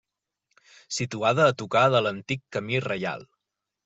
[0.95, 3.27] Situada a tocar de l’antic Camí Reial.